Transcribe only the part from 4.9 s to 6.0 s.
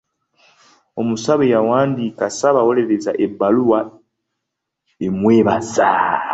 emwebaza.